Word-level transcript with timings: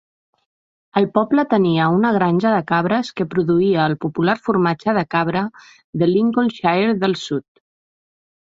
El 1.01 1.05
poble 1.17 1.43
tenia 1.51 1.89
una 1.97 2.09
granja 2.15 2.53
de 2.55 2.63
cabres 2.71 3.11
que 3.21 3.27
produïa 3.35 3.85
el 3.91 3.97
popular 4.07 4.37
formatge 4.49 4.97
de 4.99 5.07
cabra 5.17 5.45
de 6.03 6.11
Lincolnshire 6.17 7.01
del 7.05 7.19
sud. 7.29 7.47